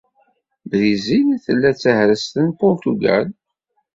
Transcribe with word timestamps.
Brizil 0.69 1.27
tella 1.45 1.71
d 1.73 1.77
tahrest 1.81 2.33
n 2.47 2.49
Purtugal. 2.59 3.27